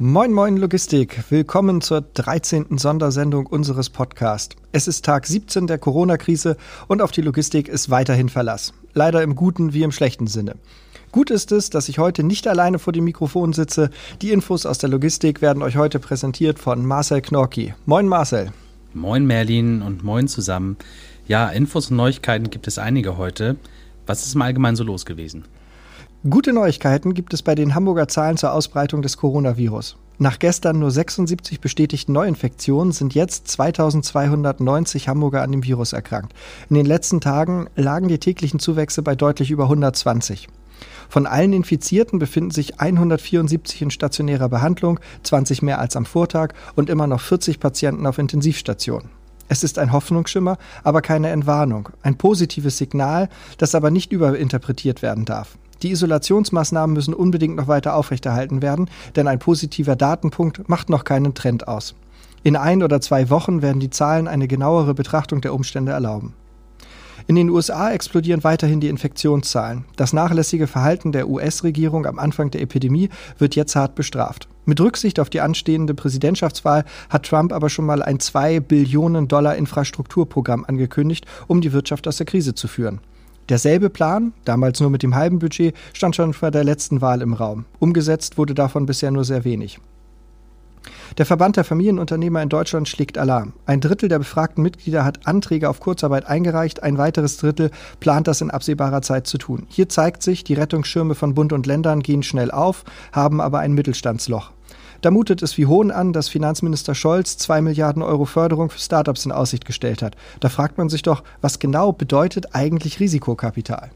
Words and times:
Moin 0.00 0.32
Moin 0.32 0.56
Logistik, 0.56 1.24
willkommen 1.28 1.80
zur 1.80 2.02
13. 2.02 2.78
Sondersendung 2.78 3.46
unseres 3.46 3.90
Podcasts. 3.90 4.54
Es 4.70 4.86
ist 4.86 5.04
Tag 5.04 5.26
17 5.26 5.66
der 5.66 5.78
Corona-Krise 5.78 6.56
und 6.86 7.02
auf 7.02 7.10
die 7.10 7.20
Logistik 7.20 7.66
ist 7.66 7.90
weiterhin 7.90 8.28
Verlass. 8.28 8.72
Leider 8.94 9.24
im 9.24 9.34
guten 9.34 9.72
wie 9.72 9.82
im 9.82 9.90
schlechten 9.90 10.28
Sinne. 10.28 10.54
Gut 11.10 11.32
ist 11.32 11.50
es, 11.50 11.70
dass 11.70 11.88
ich 11.88 11.98
heute 11.98 12.22
nicht 12.22 12.46
alleine 12.46 12.78
vor 12.78 12.92
dem 12.92 13.02
Mikrofon 13.02 13.52
sitze. 13.52 13.90
Die 14.22 14.30
Infos 14.30 14.66
aus 14.66 14.78
der 14.78 14.88
Logistik 14.88 15.42
werden 15.42 15.64
euch 15.64 15.76
heute 15.76 15.98
präsentiert 15.98 16.60
von 16.60 16.86
Marcel 16.86 17.20
Knorki. 17.20 17.74
Moin 17.84 18.06
Marcel. 18.06 18.52
Moin 18.94 19.26
Merlin 19.26 19.82
und 19.82 20.04
moin 20.04 20.28
zusammen. 20.28 20.76
Ja, 21.26 21.48
Infos 21.48 21.90
und 21.90 21.96
Neuigkeiten 21.96 22.50
gibt 22.50 22.68
es 22.68 22.78
einige 22.78 23.16
heute. 23.16 23.56
Was 24.06 24.24
ist 24.24 24.36
im 24.36 24.42
Allgemeinen 24.42 24.76
so 24.76 24.84
los 24.84 25.04
gewesen? 25.04 25.44
Gute 26.28 26.52
Neuigkeiten 26.52 27.14
gibt 27.14 27.32
es 27.32 27.42
bei 27.42 27.54
den 27.54 27.76
Hamburger 27.76 28.08
Zahlen 28.08 28.36
zur 28.36 28.52
Ausbreitung 28.52 29.02
des 29.02 29.18
Coronavirus. 29.18 29.96
Nach 30.18 30.40
gestern 30.40 30.80
nur 30.80 30.90
76 30.90 31.60
bestätigten 31.60 32.12
Neuinfektionen 32.12 32.90
sind 32.90 33.14
jetzt 33.14 33.46
2290 33.46 35.06
Hamburger 35.06 35.42
an 35.42 35.52
dem 35.52 35.62
Virus 35.62 35.92
erkrankt. 35.92 36.34
In 36.70 36.74
den 36.74 36.86
letzten 36.86 37.20
Tagen 37.20 37.68
lagen 37.76 38.08
die 38.08 38.18
täglichen 38.18 38.58
Zuwächse 38.58 39.02
bei 39.02 39.14
deutlich 39.14 39.52
über 39.52 39.64
120. 39.64 40.48
Von 41.08 41.28
allen 41.28 41.52
Infizierten 41.52 42.18
befinden 42.18 42.50
sich 42.50 42.80
174 42.80 43.82
in 43.82 43.92
stationärer 43.92 44.48
Behandlung, 44.48 44.98
20 45.22 45.62
mehr 45.62 45.78
als 45.78 45.94
am 45.94 46.04
Vortag 46.04 46.48
und 46.74 46.90
immer 46.90 47.06
noch 47.06 47.20
40 47.20 47.60
Patienten 47.60 48.08
auf 48.08 48.18
Intensivstationen. 48.18 49.08
Es 49.48 49.62
ist 49.62 49.78
ein 49.78 49.92
Hoffnungsschimmer, 49.92 50.58
aber 50.82 51.00
keine 51.00 51.28
Entwarnung. 51.28 51.90
Ein 52.02 52.18
positives 52.18 52.76
Signal, 52.76 53.28
das 53.56 53.76
aber 53.76 53.92
nicht 53.92 54.10
überinterpretiert 54.10 55.00
werden 55.00 55.24
darf. 55.24 55.56
Die 55.82 55.90
Isolationsmaßnahmen 55.90 56.94
müssen 56.94 57.14
unbedingt 57.14 57.56
noch 57.56 57.68
weiter 57.68 57.94
aufrechterhalten 57.94 58.62
werden, 58.62 58.90
denn 59.16 59.28
ein 59.28 59.38
positiver 59.38 59.96
Datenpunkt 59.96 60.68
macht 60.68 60.90
noch 60.90 61.04
keinen 61.04 61.34
Trend 61.34 61.68
aus. 61.68 61.94
In 62.42 62.56
ein 62.56 62.82
oder 62.82 63.00
zwei 63.00 63.30
Wochen 63.30 63.62
werden 63.62 63.80
die 63.80 63.90
Zahlen 63.90 64.28
eine 64.28 64.48
genauere 64.48 64.94
Betrachtung 64.94 65.40
der 65.40 65.54
Umstände 65.54 65.92
erlauben. 65.92 66.34
In 67.26 67.36
den 67.36 67.50
USA 67.50 67.90
explodieren 67.90 68.42
weiterhin 68.42 68.80
die 68.80 68.88
Infektionszahlen. 68.88 69.84
Das 69.96 70.14
nachlässige 70.14 70.66
Verhalten 70.66 71.12
der 71.12 71.28
US-Regierung 71.28 72.06
am 72.06 72.18
Anfang 72.18 72.50
der 72.50 72.62
Epidemie 72.62 73.10
wird 73.36 73.54
jetzt 73.54 73.76
hart 73.76 73.94
bestraft. 73.96 74.48
Mit 74.64 74.80
Rücksicht 74.80 75.20
auf 75.20 75.28
die 75.28 75.42
anstehende 75.42 75.94
Präsidentschaftswahl 75.94 76.84
hat 77.10 77.26
Trump 77.26 77.52
aber 77.52 77.68
schon 77.68 77.84
mal 77.84 78.02
ein 78.02 78.18
2 78.18 78.60
Billionen 78.60 79.28
Dollar 79.28 79.56
Infrastrukturprogramm 79.56 80.64
angekündigt, 80.64 81.26
um 81.48 81.60
die 81.60 81.72
Wirtschaft 81.72 82.08
aus 82.08 82.16
der 82.16 82.26
Krise 82.26 82.54
zu 82.54 82.66
führen. 82.66 83.00
Derselbe 83.48 83.88
Plan, 83.88 84.34
damals 84.44 84.80
nur 84.80 84.90
mit 84.90 85.02
dem 85.02 85.14
halben 85.14 85.38
Budget, 85.38 85.74
stand 85.94 86.14
schon 86.14 86.34
vor 86.34 86.50
der 86.50 86.64
letzten 86.64 87.00
Wahl 87.00 87.22
im 87.22 87.32
Raum. 87.32 87.64
Umgesetzt 87.78 88.36
wurde 88.36 88.54
davon 88.54 88.84
bisher 88.84 89.10
nur 89.10 89.24
sehr 89.24 89.44
wenig. 89.44 89.80
Der 91.16 91.24
Verband 91.24 91.56
der 91.56 91.64
Familienunternehmer 91.64 92.42
in 92.42 92.50
Deutschland 92.50 92.88
schlägt 92.88 93.16
Alarm. 93.16 93.54
Ein 93.64 93.80
Drittel 93.80 94.08
der 94.08 94.18
befragten 94.18 94.62
Mitglieder 94.62 95.04
hat 95.04 95.26
Anträge 95.26 95.68
auf 95.68 95.80
Kurzarbeit 95.80 96.26
eingereicht, 96.26 96.82
ein 96.82 96.98
weiteres 96.98 97.38
Drittel 97.38 97.70
plant 98.00 98.28
das 98.28 98.42
in 98.42 98.50
absehbarer 98.50 99.00
Zeit 99.00 99.26
zu 99.26 99.38
tun. 99.38 99.66
Hier 99.68 99.88
zeigt 99.88 100.22
sich, 100.22 100.44
die 100.44 100.54
Rettungsschirme 100.54 101.14
von 101.14 101.34
Bund 101.34 101.52
und 101.52 101.66
Ländern 101.66 102.00
gehen 102.00 102.22
schnell 102.22 102.50
auf, 102.50 102.84
haben 103.12 103.40
aber 103.40 103.60
ein 103.60 103.72
Mittelstandsloch. 103.72 104.52
Da 105.00 105.12
mutet 105.12 105.42
es 105.42 105.56
wie 105.56 105.66
Hohn 105.66 105.92
an, 105.92 106.12
dass 106.12 106.28
Finanzminister 106.28 106.94
Scholz 106.94 107.36
zwei 107.36 107.60
Milliarden 107.60 108.02
Euro 108.02 108.24
Förderung 108.24 108.68
für 108.68 108.80
Startups 108.80 109.24
in 109.24 109.32
Aussicht 109.32 109.64
gestellt 109.64 110.02
hat. 110.02 110.16
Da 110.40 110.48
fragt 110.48 110.76
man 110.76 110.88
sich 110.88 111.02
doch, 111.02 111.22
was 111.40 111.60
genau 111.60 111.92
bedeutet 111.92 112.54
eigentlich 112.54 112.98
Risikokapital? 112.98 113.90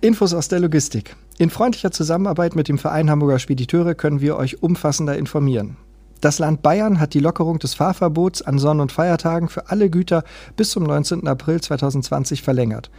Infos 0.00 0.32
aus 0.32 0.48
der 0.48 0.60
Logistik. 0.60 1.16
In 1.36 1.50
freundlicher 1.50 1.90
Zusammenarbeit 1.90 2.56
mit 2.56 2.68
dem 2.68 2.78
Verein 2.78 3.10
Hamburger 3.10 3.38
Spediteure 3.38 3.94
können 3.94 4.22
wir 4.22 4.36
euch 4.36 4.62
umfassender 4.62 5.18
informieren. 5.18 5.76
Das 6.22 6.38
Land 6.38 6.62
Bayern 6.62 7.00
hat 7.00 7.12
die 7.12 7.20
Lockerung 7.20 7.58
des 7.58 7.74
Fahrverbots 7.74 8.42
an 8.42 8.58
Sonn- 8.58 8.80
und 8.80 8.92
Feiertagen 8.92 9.48
für 9.48 9.70
alle 9.70 9.90
Güter 9.90 10.24
bis 10.56 10.70
zum 10.70 10.84
19. 10.84 11.26
April 11.26 11.60
2020 11.60 12.42
verlängert. 12.42 12.90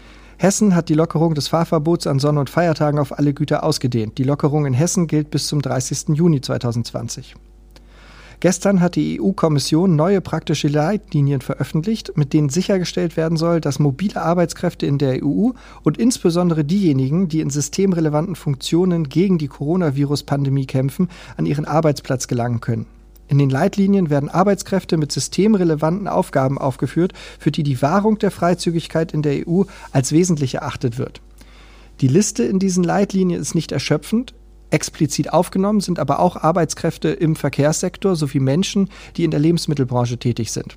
Hessen 0.41 0.74
hat 0.74 0.90
die 0.90 0.96
Lockerung 0.96 1.35
des 1.35 1.50
Fahrverbots 1.50 2.07
an 2.07 2.18
Sonn- 2.18 2.40
und 2.40 2.50
Feiertagen 2.50 2.97
auf 2.97 3.16
alle 3.16 3.31
Güter 3.31 3.63
ausgedehnt. 3.63 4.18
Die 4.18 4.24
Lockerung 4.24 4.66
in 4.66 4.74
Hessen 4.74 5.06
gilt 5.06 5.29
bis 5.29 5.46
zum 5.46 5.62
30. 5.62 6.16
Juni 6.16 6.41
2020. 6.41 7.35
Gestern 8.40 8.81
hat 8.81 8.96
die 8.96 9.22
EU-Kommission 9.22 9.96
neue 9.96 10.19
praktische 10.19 10.68
Leitlinien 10.68 11.41
veröffentlicht, 11.41 12.18
mit 12.18 12.34
denen 12.34 12.50
sichergestellt 12.50 13.18
werden 13.18 13.38
soll, 13.38 13.62
dass 13.62 13.78
mobile 13.78 14.19
Arbeitskräfte 14.19 14.88
in 14.88 14.97
der 14.97 15.24
EU 15.24 15.51
und 15.84 16.00
insbesondere 16.00 16.66
diejenigen, 16.66 17.28
die 17.28 17.41
in 17.41 17.51
systemrelevanten 17.51 18.35
Funktionen 18.35 19.09
gegen 19.09 19.38
die 19.38 19.47
Coronavirus-Pandemie 19.47 20.66
kämpfen, 20.66 21.09
an 21.38 21.46
ihren 21.46 21.66
Arbeitsplatz 21.66 22.28
gelangen 22.28 22.62
können. 22.62 22.88
In 23.31 23.38
den 23.38 23.50
Leitlinien 23.50 24.09
werden 24.09 24.28
Arbeitskräfte 24.28 24.97
mit 24.97 25.14
systemrelevanten 25.14 26.09
Aufgaben 26.09 26.58
aufgeführt, 26.58 27.14
für 27.40 27.50
die 27.50 27.64
die 27.64 27.81
Wahrung 27.81 28.19
der 28.19 28.30
Freizügigkeit 28.30 29.14
in 29.14 29.22
der 29.22 29.47
EU 29.47 29.64
als 29.94 30.12
wesentlich 30.12 30.56
erachtet 30.56 30.97
wird. 30.97 31.22
Die 32.02 32.09
Liste 32.09 32.44
in 32.44 32.59
diesen 32.59 32.84
Leitlinien 32.84 33.40
ist 33.40 33.56
nicht 33.56 33.72
erschöpfend. 33.72 34.34
Explizit 34.69 35.31
aufgenommen 35.31 35.80
sind 35.80 35.97
aber 35.97 36.19
auch 36.19 36.36
Arbeitskräfte 36.36 37.08
im 37.08 37.38
Verkehrssektor 37.38 38.18
sowie 38.18 38.42
Menschen, 38.42 38.90
die 39.16 39.24
in 39.24 39.31
der 39.31 39.40
Lebensmittelbranche 39.40 40.18
tätig 40.18 40.52
sind. 40.52 40.75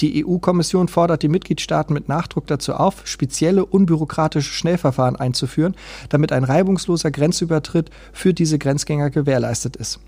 Die 0.00 0.24
EU-Kommission 0.24 0.88
fordert 0.88 1.22
die 1.22 1.28
Mitgliedstaaten 1.28 1.92
mit 1.92 2.08
Nachdruck 2.08 2.46
dazu 2.46 2.72
auf, 2.72 3.02
spezielle 3.04 3.66
unbürokratische 3.66 4.54
Schnellverfahren 4.54 5.16
einzuführen, 5.16 5.76
damit 6.08 6.32
ein 6.32 6.44
reibungsloser 6.44 7.10
Grenzübertritt 7.10 7.90
für 8.14 8.32
diese 8.32 8.58
Grenzgänger 8.58 9.10
gewährleistet 9.10 9.76
ist. 9.76 10.00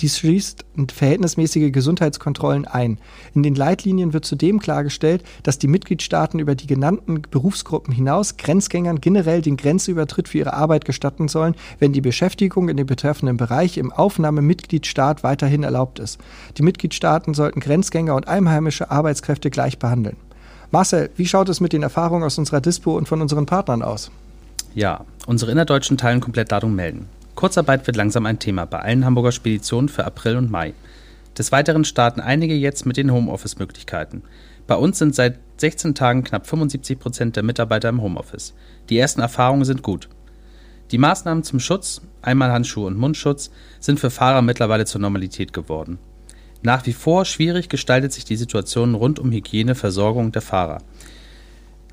Dies 0.00 0.18
schließt 0.18 0.64
verhältnismäßige 0.92 1.72
Gesundheitskontrollen 1.72 2.66
ein. 2.66 2.98
In 3.34 3.42
den 3.42 3.54
Leitlinien 3.54 4.12
wird 4.12 4.24
zudem 4.24 4.58
klargestellt, 4.58 5.22
dass 5.42 5.58
die 5.58 5.68
Mitgliedstaaten 5.68 6.40
über 6.40 6.54
die 6.54 6.66
genannten 6.66 7.22
Berufsgruppen 7.22 7.92
hinaus 7.92 8.36
Grenzgängern 8.36 9.00
generell 9.00 9.42
den 9.42 9.56
Grenzübertritt 9.56 10.28
für 10.28 10.38
ihre 10.38 10.54
Arbeit 10.54 10.84
gestatten 10.84 11.28
sollen, 11.28 11.54
wenn 11.78 11.92
die 11.92 12.00
Beschäftigung 12.00 12.68
in 12.68 12.76
dem 12.76 12.86
betreffenden 12.86 13.36
Bereich 13.36 13.78
im 13.78 13.92
Aufnahmemitgliedstaat 13.92 15.22
weiterhin 15.22 15.62
erlaubt 15.62 15.98
ist. 15.98 16.18
Die 16.58 16.62
Mitgliedstaaten 16.62 17.34
sollten 17.34 17.60
Grenzgänger 17.60 18.14
und 18.14 18.28
einheimische 18.28 18.90
Arbeitskräfte 18.90 19.50
gleich 19.50 19.78
behandeln. 19.78 20.16
Marcel, 20.70 21.10
wie 21.16 21.26
schaut 21.26 21.50
es 21.50 21.60
mit 21.60 21.74
den 21.74 21.82
Erfahrungen 21.82 22.24
aus 22.24 22.38
unserer 22.38 22.62
Dispo 22.62 22.96
und 22.96 23.06
von 23.06 23.20
unseren 23.20 23.44
Partnern 23.44 23.82
aus? 23.82 24.10
Ja, 24.74 25.04
unsere 25.26 25.50
innerdeutschen 25.50 25.98
teilen 25.98 26.20
Komplettladung 26.20 26.74
melden. 26.74 27.08
Kurzarbeit 27.34 27.86
wird 27.86 27.96
langsam 27.96 28.26
ein 28.26 28.38
Thema 28.38 28.66
bei 28.66 28.80
allen 28.80 29.04
Hamburger 29.04 29.32
Speditionen 29.32 29.88
für 29.88 30.04
April 30.04 30.36
und 30.36 30.50
Mai. 30.50 30.74
Des 31.36 31.50
Weiteren 31.50 31.84
starten 31.84 32.20
einige 32.20 32.54
jetzt 32.54 32.84
mit 32.84 32.96
den 32.96 33.12
Homeoffice-Möglichkeiten. 33.12 34.22
Bei 34.66 34.76
uns 34.76 34.98
sind 34.98 35.14
seit 35.14 35.38
16 35.56 35.94
Tagen 35.94 36.24
knapp 36.24 36.46
75 36.46 36.98
Prozent 36.98 37.36
der 37.36 37.42
Mitarbeiter 37.42 37.88
im 37.88 38.02
Homeoffice. 38.02 38.54
Die 38.90 38.98
ersten 38.98 39.20
Erfahrungen 39.20 39.64
sind 39.64 39.82
gut. 39.82 40.08
Die 40.90 40.98
Maßnahmen 40.98 41.42
zum 41.42 41.58
Schutz, 41.58 42.02
einmal 42.20 42.52
Handschuhe 42.52 42.86
und 42.86 42.98
Mundschutz, 42.98 43.50
sind 43.80 43.98
für 43.98 44.10
Fahrer 44.10 44.42
mittlerweile 44.42 44.84
zur 44.84 45.00
Normalität 45.00 45.52
geworden. 45.52 45.98
Nach 46.62 46.86
wie 46.86 46.92
vor 46.92 47.24
schwierig 47.24 47.68
gestaltet 47.68 48.12
sich 48.12 48.24
die 48.24 48.36
Situation 48.36 48.94
rund 48.94 49.18
um 49.18 49.32
Hygiene, 49.32 49.74
Versorgung 49.74 50.32
der 50.32 50.42
Fahrer. 50.42 50.78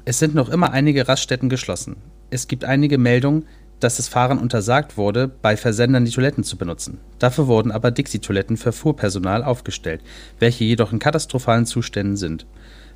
Es 0.06 0.19
sind 0.19 0.35
noch 0.35 0.50
immer 0.50 0.71
einige 0.71 1.07
Raststätten 1.07 1.50
geschlossen. 1.50 1.95
Es 2.29 2.47
gibt 2.47 2.66
einige 2.66 2.97
Meldungen, 2.97 3.45
dass 3.79 4.00
es 4.00 4.07
Fahrern 4.07 4.40
untersagt 4.40 4.97
wurde, 4.97 5.28
bei 5.28 5.57
Versendern 5.57 6.06
die 6.06 6.12
Toiletten 6.12 6.44
zu 6.44 6.57
benutzen. 6.57 7.00
Dafür 7.19 7.47
wurden 7.47 7.72
aber 7.72 7.91
Dixie-Toiletten 7.91 8.57
für 8.57 8.72
Fuhrpersonal 8.72 9.44
aufgestellt, 9.44 10.01
welche 10.40 10.63
jedoch 10.63 10.91
in 10.91 11.00
katastrophalen 11.00 11.66
Zuständen 11.66 12.18
sind. 12.18 12.45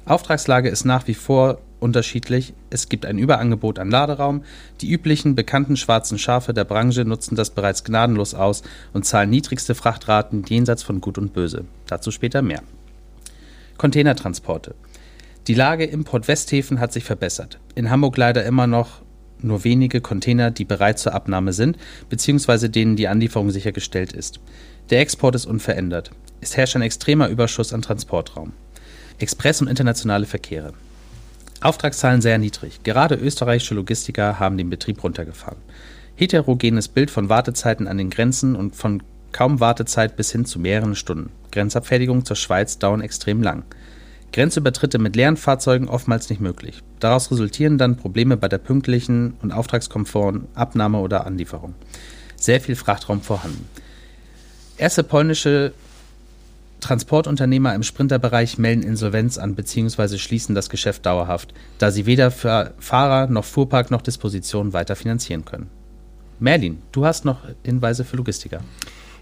Auftragslage 0.06 0.70
ist 0.70 0.84
nach 0.84 1.08
wie 1.08 1.14
vor 1.14 1.60
unterschiedlich. 1.80 2.54
Es 2.70 2.90
gibt 2.90 3.06
ein 3.06 3.18
Überangebot 3.18 3.80
an 3.80 3.90
Laderaum. 3.90 4.44
Die 4.82 4.92
üblichen 4.92 5.36
bekannten 5.36 5.78
schwarzen 5.78 6.18
Schafe 6.18 6.54
der 6.54 6.66
Branche 6.66 7.06
nutzen 7.06 7.36
das 7.36 7.52
bereits 7.52 7.84
gnadenlos 7.84 8.34
aus 8.34 8.64
und 8.92 9.06
zahlen 9.06 9.30
niedrigste 9.30 9.76
Frachtraten 9.76 10.44
jenseits 10.48 10.84
von 10.84 11.00
Gut 11.00 11.18
und 11.18 11.34
Böse. 11.34 11.66
Dazu 11.88 12.12
später 12.12 12.42
mehr. 12.42 12.64
Containertransporte. 13.78 14.76
Die 15.48 15.56
Lage 15.56 15.84
im 15.86 16.06
Port 16.06 16.28
Westhäfen 16.28 16.80
hat 16.80 16.94
sich 16.94 17.04
verbessert. 17.04 17.60
In 17.76 17.90
Hamburg 17.90 18.18
leider 18.18 18.46
immer 18.46 18.68
noch 18.68 19.03
nur 19.44 19.64
wenige 19.64 20.02
Container, 20.02 20.52
die 20.52 20.66
bereit 20.66 21.00
zur 21.00 21.14
Abnahme 21.14 21.54
sind, 21.54 21.78
beziehungsweise 22.10 22.70
denen 22.70 22.96
die 22.96 23.08
Anlieferung 23.08 23.52
sichergestellt 23.52 24.14
ist. 24.14 24.40
Der 24.90 25.00
Export 25.00 25.36
ist 25.36 25.46
unverändert. 25.46 26.12
Es 26.42 26.58
herrscht 26.58 26.76
ein 26.76 26.82
extremer 26.82 27.30
Überschuss 27.30 27.74
an 27.74 27.82
Transportraum. 27.82 28.54
Express- 29.20 29.62
und 29.62 29.68
internationale 29.68 30.26
Verkehre. 30.26 30.74
Auftragszahlen 31.62 32.22
sehr 32.22 32.38
niedrig. 32.38 32.82
Gerade 32.84 33.16
österreichische 33.16 33.76
Logistiker 33.76 34.40
haben 34.40 34.58
den 34.58 34.70
Betrieb 34.70 35.02
runtergefahren. 35.04 35.60
Heterogenes 36.16 36.90
Bild 36.90 37.10
von 37.10 37.30
Wartezeiten 37.30 37.88
an 37.88 37.98
den 37.98 38.10
Grenzen 38.10 38.56
und 38.56 38.76
von 38.76 39.02
kaum 39.32 39.60
Wartezeit 39.60 40.16
bis 40.16 40.32
hin 40.32 40.46
zu 40.46 40.60
mehreren 40.60 40.96
Stunden. 40.96 41.32
Grenzabfertigungen 41.52 42.26
zur 42.26 42.36
Schweiz 42.36 42.78
dauern 42.80 43.02
extrem 43.02 43.42
lang. 43.42 43.64
Grenzübertritte 44.34 45.00
mit 45.00 45.16
leeren 45.16 45.38
Fahrzeugen 45.38 45.88
oftmals 45.88 46.30
nicht 46.30 46.42
möglich. 46.42 46.82
Daraus 47.00 47.32
resultieren 47.32 47.78
dann 47.78 47.96
Probleme 47.96 48.36
bei 48.36 48.48
der 48.48 48.58
pünktlichen 48.58 49.36
und 49.42 49.52
auftragskonformen 49.52 50.48
Abnahme 50.56 51.00
oder 51.00 51.26
Anlieferung. 51.26 51.76
Sehr 52.36 52.60
viel 52.60 52.76
Frachtraum 52.76 53.22
vorhanden. 53.22 53.70
Erste 54.78 55.04
polnische 55.04 55.72
Transportunternehmer 56.82 57.74
im 57.76 57.84
Sprinterbereich 57.84 58.58
melden 58.58 58.84
Insolvenz 58.84 59.38
an 59.38 59.56
bzw. 59.56 60.18
schließen 60.18 60.56
das 60.56 60.70
Geschäft 60.70 61.06
dauerhaft, 61.06 61.54
da 61.78 61.92
sie 61.92 62.06
weder 62.06 62.30
Fahrer 62.32 63.28
noch 63.28 63.46
Fuhrpark 63.46 63.92
noch 63.92 64.02
Disposition 64.02 64.74
weiter 64.74 64.98
finanzieren 64.98 65.46
können. 65.46 65.70
Merlin, 66.40 66.82
du 66.92 67.06
hast 67.06 67.24
noch 67.24 67.38
Hinweise 67.64 68.04
für 68.04 68.18
Logistiker. 68.18 68.60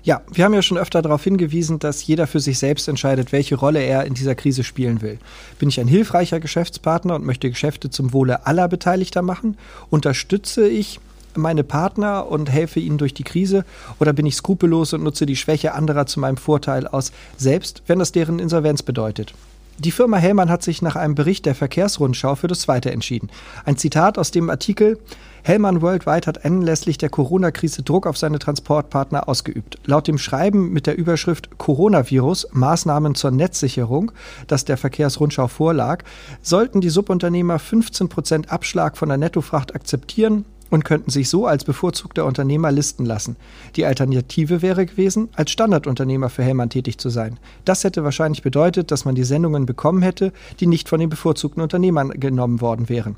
Ja, 0.03 0.21
wir 0.33 0.45
haben 0.45 0.53
ja 0.55 0.63
schon 0.63 0.79
öfter 0.79 1.03
darauf 1.03 1.23
hingewiesen, 1.23 1.77
dass 1.77 2.05
jeder 2.07 2.25
für 2.25 2.39
sich 2.39 2.57
selbst 2.57 2.87
entscheidet, 2.87 3.31
welche 3.31 3.55
Rolle 3.55 3.83
er 3.83 4.05
in 4.05 4.15
dieser 4.15 4.33
Krise 4.33 4.63
spielen 4.63 5.03
will. 5.03 5.19
Bin 5.59 5.69
ich 5.69 5.79
ein 5.79 5.87
hilfreicher 5.87 6.39
Geschäftspartner 6.39 7.15
und 7.15 7.25
möchte 7.25 7.51
Geschäfte 7.51 7.91
zum 7.91 8.11
Wohle 8.11 8.47
aller 8.47 8.67
Beteiligter 8.67 9.21
machen? 9.21 9.57
Unterstütze 9.91 10.67
ich 10.67 10.99
meine 11.35 11.63
Partner 11.63 12.27
und 12.27 12.49
helfe 12.49 12.79
ihnen 12.79 12.97
durch 12.97 13.13
die 13.13 13.23
Krise? 13.23 13.63
Oder 13.99 14.11
bin 14.11 14.25
ich 14.25 14.35
skrupellos 14.35 14.93
und 14.93 15.03
nutze 15.03 15.27
die 15.27 15.35
Schwäche 15.35 15.73
anderer 15.73 16.07
zu 16.07 16.19
meinem 16.19 16.37
Vorteil 16.37 16.87
aus, 16.87 17.11
selbst 17.37 17.83
wenn 17.85 17.99
das 17.99 18.11
deren 18.11 18.39
Insolvenz 18.39 18.81
bedeutet? 18.81 19.35
Die 19.83 19.89
Firma 19.89 20.17
Hellmann 20.17 20.51
hat 20.51 20.61
sich 20.61 20.83
nach 20.83 20.95
einem 20.95 21.15
Bericht 21.15 21.47
der 21.47 21.55
Verkehrsrundschau 21.55 22.35
für 22.35 22.45
das 22.45 22.59
Zweite 22.61 22.91
entschieden. 22.91 23.31
Ein 23.65 23.77
Zitat 23.77 24.19
aus 24.19 24.29
dem 24.29 24.51
Artikel 24.51 24.99
Hellmann 25.41 25.81
Worldwide 25.81 26.27
hat 26.27 26.45
anlässlich 26.45 26.99
der 26.99 27.09
Corona-Krise 27.09 27.81
Druck 27.81 28.05
auf 28.05 28.15
seine 28.15 28.37
Transportpartner 28.37 29.27
ausgeübt. 29.27 29.79
Laut 29.85 30.07
dem 30.07 30.19
Schreiben 30.19 30.71
mit 30.71 30.85
der 30.85 30.99
Überschrift 30.99 31.57
Coronavirus 31.57 32.49
Maßnahmen 32.51 33.15
zur 33.15 33.31
Netzsicherung, 33.31 34.11
das 34.45 34.65
der 34.65 34.77
Verkehrsrundschau 34.77 35.47
vorlag, 35.47 36.03
sollten 36.43 36.79
die 36.79 36.91
Subunternehmer 36.91 37.57
15 37.57 38.07
Prozent 38.07 38.51
Abschlag 38.51 38.97
von 38.97 39.09
der 39.09 39.17
Nettofracht 39.17 39.73
akzeptieren 39.73 40.45
und 40.71 40.85
könnten 40.85 41.11
sich 41.11 41.29
so 41.29 41.45
als 41.45 41.63
bevorzugter 41.63 42.25
Unternehmer 42.25 42.71
listen 42.71 43.05
lassen. 43.05 43.35
Die 43.75 43.85
Alternative 43.85 44.63
wäre 44.63 44.87
gewesen, 44.87 45.29
als 45.35 45.51
Standardunternehmer 45.51 46.29
für 46.29 46.41
Hellmann 46.41 46.71
tätig 46.71 46.97
zu 46.97 47.09
sein. 47.09 47.37
Das 47.65 47.83
hätte 47.83 48.03
wahrscheinlich 48.03 48.41
bedeutet, 48.41 48.89
dass 48.89 49.05
man 49.05 49.13
die 49.13 49.23
Sendungen 49.23 49.67
bekommen 49.67 50.01
hätte, 50.01 50.33
die 50.59 50.67
nicht 50.67 50.89
von 50.89 50.99
den 50.99 51.09
bevorzugten 51.09 51.61
Unternehmern 51.61 52.09
genommen 52.11 52.61
worden 52.61 52.89
wären. 52.89 53.17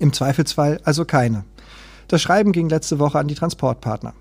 Im 0.00 0.12
Zweifelsfall 0.12 0.80
also 0.84 1.06
keine. 1.06 1.44
Das 2.08 2.20
Schreiben 2.20 2.52
ging 2.52 2.68
letzte 2.68 2.98
Woche 2.98 3.18
an 3.18 3.28
die 3.28 3.34
Transportpartner. 3.34 4.12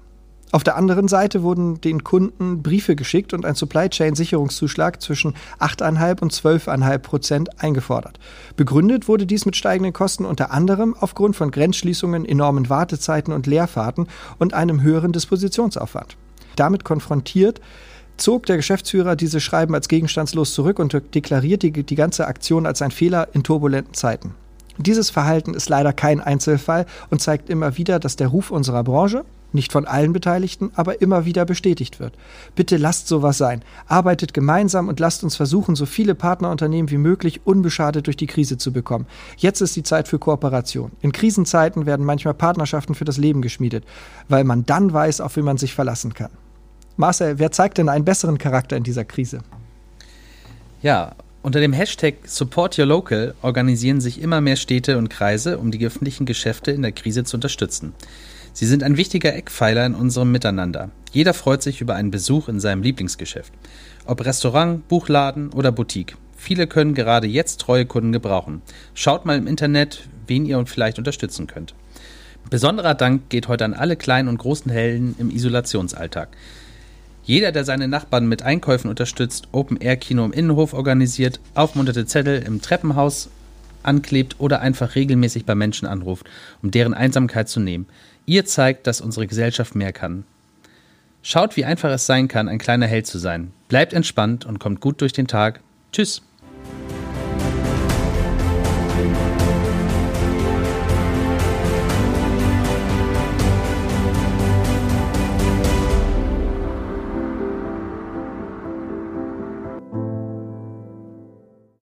Auf 0.53 0.63
der 0.63 0.75
anderen 0.75 1.07
Seite 1.07 1.41
wurden 1.41 1.81
den 1.81 2.03
Kunden 2.03 2.61
Briefe 2.61 2.95
geschickt 2.95 3.33
und 3.33 3.43
ein 3.43 3.55
Supply 3.55 3.89
Chain 3.89 4.13
Sicherungszuschlag 4.13 5.01
zwischen 5.01 5.33
8,5 5.59 6.21
und 6.21 6.31
12,5 6.31 6.97
Prozent 6.99 7.63
eingefordert. 7.63 8.19
Begründet 8.55 9.07
wurde 9.07 9.25
dies 9.25 9.47
mit 9.47 9.55
steigenden 9.55 9.93
Kosten 9.93 10.25
unter 10.25 10.51
anderem 10.51 10.95
aufgrund 10.99 11.35
von 11.35 11.49
Grenzschließungen, 11.49 12.23
enormen 12.23 12.69
Wartezeiten 12.69 13.33
und 13.33 13.47
Leerfahrten 13.47 14.07
und 14.37 14.53
einem 14.53 14.83
höheren 14.83 15.11
Dispositionsaufwand. 15.11 16.17
Damit 16.55 16.85
konfrontiert 16.85 17.59
zog 18.17 18.45
der 18.45 18.57
Geschäftsführer 18.57 19.15
dieses 19.15 19.41
Schreiben 19.41 19.73
als 19.73 19.87
gegenstandslos 19.87 20.53
zurück 20.53 20.77
und 20.77 20.93
deklarierte 21.15 21.71
die 21.71 21.95
ganze 21.95 22.27
Aktion 22.27 22.67
als 22.67 22.83
ein 22.83 22.91
Fehler 22.91 23.27
in 23.33 23.41
turbulenten 23.41 23.95
Zeiten. 23.95 24.35
Dieses 24.77 25.09
Verhalten 25.09 25.55
ist 25.55 25.69
leider 25.69 25.93
kein 25.93 26.21
Einzelfall 26.21 26.85
und 27.09 27.23
zeigt 27.23 27.49
immer 27.49 27.75
wieder, 27.77 27.97
dass 27.97 28.17
der 28.17 28.27
Ruf 28.27 28.51
unserer 28.51 28.83
Branche, 28.83 29.25
nicht 29.53 29.71
von 29.71 29.85
allen 29.85 30.13
Beteiligten, 30.13 30.71
aber 30.75 31.01
immer 31.01 31.25
wieder 31.25 31.45
bestätigt 31.45 31.99
wird. 31.99 32.13
Bitte 32.55 32.77
lasst 32.77 33.07
sowas 33.07 33.37
sein. 33.37 33.63
Arbeitet 33.87 34.33
gemeinsam 34.33 34.87
und 34.87 34.99
lasst 34.99 35.23
uns 35.23 35.35
versuchen, 35.35 35.75
so 35.75 35.85
viele 35.85 36.15
Partnerunternehmen 36.15 36.91
wie 36.91 36.97
möglich 36.97 37.41
unbeschadet 37.45 38.07
durch 38.07 38.17
die 38.17 38.27
Krise 38.27 38.57
zu 38.57 38.71
bekommen. 38.71 39.05
Jetzt 39.37 39.61
ist 39.61 39.75
die 39.75 39.83
Zeit 39.83 40.07
für 40.07 40.19
Kooperation. 40.19 40.91
In 41.01 41.11
Krisenzeiten 41.11 41.85
werden 41.85 42.05
manchmal 42.05 42.33
Partnerschaften 42.33 42.95
für 42.95 43.05
das 43.05 43.17
Leben 43.17 43.41
geschmiedet, 43.41 43.83
weil 44.29 44.43
man 44.43 44.65
dann 44.65 44.93
weiß, 44.93 45.21
auf 45.21 45.35
wen 45.35 45.45
man 45.45 45.57
sich 45.57 45.73
verlassen 45.73 46.13
kann. 46.13 46.31
Marcel, 46.95 47.39
wer 47.39 47.51
zeigt 47.51 47.77
denn 47.77 47.89
einen 47.89 48.05
besseren 48.05 48.37
Charakter 48.37 48.77
in 48.77 48.83
dieser 48.83 49.05
Krise? 49.05 49.39
Ja, 50.81 51.15
unter 51.43 51.59
dem 51.59 51.73
Hashtag 51.73 52.15
Support 52.25 52.79
Your 52.79 52.85
Local 52.85 53.35
organisieren 53.41 53.99
sich 53.99 54.21
immer 54.21 54.41
mehr 54.41 54.55
Städte 54.55 54.97
und 54.97 55.09
Kreise, 55.09 55.57
um 55.57 55.71
die 55.71 55.85
öffentlichen 55.85 56.25
Geschäfte 56.25 56.71
in 56.71 56.81
der 56.81 56.93
Krise 56.93 57.25
zu 57.25 57.35
unterstützen. 57.35 57.93
Sie 58.53 58.67
sind 58.67 58.83
ein 58.83 58.97
wichtiger 58.97 59.35
Eckpfeiler 59.35 59.83
in 59.83 59.95
unserem 59.95 60.31
Miteinander. 60.31 60.91
Jeder 61.11 61.33
freut 61.33 61.63
sich 61.63 61.81
über 61.81 61.95
einen 61.95 62.11
Besuch 62.11 62.47
in 62.47 62.59
seinem 62.59 62.83
Lieblingsgeschäft. 62.83 63.51
Ob 64.05 64.23
Restaurant, 64.23 64.87
Buchladen 64.87 65.51
oder 65.51 65.71
Boutique. 65.71 66.15
Viele 66.37 66.67
können 66.67 66.93
gerade 66.93 67.25
jetzt 67.25 67.61
treue 67.61 67.87
Kunden 67.87 68.11
gebrauchen. 68.11 68.61
Schaut 68.93 69.25
mal 69.25 69.37
im 69.37 69.47
Internet, 69.47 70.07
wen 70.27 70.45
ihr 70.45 70.63
vielleicht 70.67 70.99
unterstützen 70.99 71.47
könnt. 71.47 71.73
Besonderer 72.49 72.93
Dank 72.93 73.29
geht 73.29 73.47
heute 73.47 73.65
an 73.65 73.73
alle 73.73 73.95
kleinen 73.95 74.27
und 74.27 74.37
großen 74.37 74.71
Helden 74.71 75.15
im 75.17 75.31
Isolationsalltag. 75.31 76.29
Jeder, 77.23 77.51
der 77.51 77.63
seine 77.63 77.87
Nachbarn 77.87 78.27
mit 78.27 78.43
Einkäufen 78.43 78.89
unterstützt, 78.89 79.47
Open-Air-Kino 79.51 80.25
im 80.25 80.33
Innenhof 80.33 80.73
organisiert, 80.73 81.39
aufmunterte 81.55 82.05
Zettel 82.05 82.43
im 82.43 82.61
Treppenhaus 82.61 83.29
anklebt 83.83 84.35
oder 84.39 84.61
einfach 84.61 84.95
regelmäßig 84.95 85.45
bei 85.45 85.55
Menschen 85.55 85.87
anruft, 85.87 86.29
um 86.61 86.71
deren 86.71 86.93
Einsamkeit 86.93 87.49
zu 87.49 87.59
nehmen. 87.59 87.87
Ihr 88.25 88.45
zeigt, 88.45 88.87
dass 88.87 89.01
unsere 89.01 89.27
Gesellschaft 89.27 89.75
mehr 89.75 89.91
kann. 89.91 90.23
Schaut, 91.21 91.55
wie 91.55 91.65
einfach 91.65 91.89
es 91.89 92.05
sein 92.05 92.27
kann, 92.27 92.49
ein 92.49 92.59
kleiner 92.59 92.87
Held 92.87 93.07
zu 93.07 93.17
sein. 93.17 93.51
Bleibt 93.67 93.93
entspannt 93.93 94.45
und 94.45 94.59
kommt 94.59 94.81
gut 94.81 95.01
durch 95.01 95.13
den 95.13 95.27
Tag. 95.27 95.61
Tschüss. 95.91 96.21